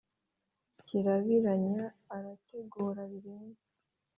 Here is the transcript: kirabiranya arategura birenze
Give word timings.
kirabiranya 0.87 1.83
arategura 2.15 3.01
birenze 3.11 3.63